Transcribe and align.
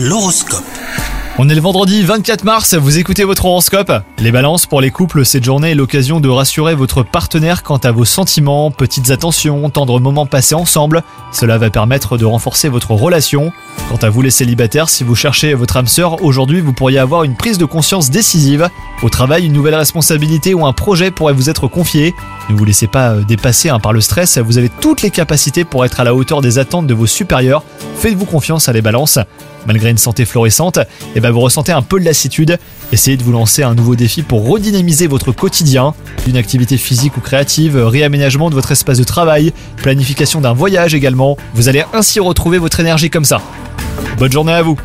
L'horoscope. 0.00 0.62
On 1.38 1.48
est 1.48 1.56
le 1.56 1.60
vendredi 1.60 2.04
24 2.04 2.44
mars, 2.44 2.74
vous 2.74 2.98
écoutez 2.98 3.24
votre 3.24 3.46
horoscope. 3.46 3.90
Les 4.18 4.30
balances 4.30 4.64
pour 4.64 4.80
les 4.80 4.92
couples, 4.92 5.24
cette 5.24 5.42
journée 5.42 5.72
est 5.72 5.74
l'occasion 5.74 6.20
de 6.20 6.28
rassurer 6.28 6.76
votre 6.76 7.02
partenaire 7.02 7.64
quant 7.64 7.78
à 7.78 7.90
vos 7.90 8.04
sentiments, 8.04 8.70
petites 8.70 9.10
attentions, 9.10 9.68
tendres 9.70 9.98
moments 9.98 10.26
passés 10.26 10.54
ensemble. 10.54 11.02
Cela 11.32 11.58
va 11.58 11.70
permettre 11.70 12.16
de 12.16 12.24
renforcer 12.24 12.68
votre 12.68 12.92
relation. 12.92 13.50
Quant 13.88 13.96
à 13.96 14.08
vous 14.08 14.22
les 14.22 14.30
célibataires, 14.30 14.88
si 14.88 15.02
vous 15.02 15.16
cherchez 15.16 15.52
votre 15.54 15.76
âme 15.76 15.88
sœur, 15.88 16.22
aujourd'hui 16.22 16.60
vous 16.60 16.72
pourriez 16.72 17.00
avoir 17.00 17.24
une 17.24 17.34
prise 17.34 17.58
de 17.58 17.64
conscience 17.64 18.08
décisive. 18.08 18.68
Au 19.02 19.08
travail, 19.08 19.46
une 19.46 19.52
nouvelle 19.52 19.74
responsabilité 19.74 20.54
ou 20.54 20.64
un 20.64 20.72
projet 20.72 21.10
pourrait 21.10 21.34
vous 21.34 21.50
être 21.50 21.66
confié. 21.66 22.14
Ne 22.48 22.56
vous 22.56 22.64
laissez 22.64 22.86
pas 22.86 23.10
euh, 23.10 23.22
dépasser 23.24 23.68
hein, 23.68 23.78
par 23.78 23.92
le 23.92 24.00
stress, 24.00 24.38
vous 24.38 24.56
avez 24.56 24.70
toutes 24.70 25.02
les 25.02 25.10
capacités 25.10 25.64
pour 25.64 25.84
être 25.84 26.00
à 26.00 26.04
la 26.04 26.14
hauteur 26.14 26.40
des 26.40 26.58
attentes 26.58 26.86
de 26.86 26.94
vos 26.94 27.06
supérieurs. 27.06 27.62
Faites-vous 27.96 28.24
confiance 28.24 28.68
à 28.68 28.72
les 28.72 28.80
balances. 28.80 29.18
Malgré 29.66 29.90
une 29.90 29.98
santé 29.98 30.24
florissante, 30.24 30.78
eh 31.14 31.20
ben 31.20 31.30
vous 31.30 31.40
ressentez 31.40 31.72
un 31.72 31.82
peu 31.82 32.00
de 32.00 32.04
lassitude. 32.04 32.58
Essayez 32.90 33.18
de 33.18 33.22
vous 33.22 33.32
lancer 33.32 33.62
un 33.62 33.74
nouveau 33.74 33.96
défi 33.96 34.22
pour 34.22 34.48
redynamiser 34.48 35.06
votre 35.08 35.32
quotidien. 35.32 35.94
Une 36.26 36.38
activité 36.38 36.78
physique 36.78 37.16
ou 37.18 37.20
créative, 37.20 37.76
réaménagement 37.76 38.48
de 38.48 38.54
votre 38.54 38.72
espace 38.72 38.98
de 38.98 39.04
travail, 39.04 39.52
planification 39.76 40.40
d'un 40.40 40.54
voyage 40.54 40.94
également. 40.94 41.36
Vous 41.54 41.68
allez 41.68 41.84
ainsi 41.92 42.18
retrouver 42.18 42.56
votre 42.56 42.80
énergie 42.80 43.10
comme 43.10 43.26
ça. 43.26 43.42
Bonne 44.18 44.32
journée 44.32 44.52
à 44.52 44.62
vous 44.62 44.78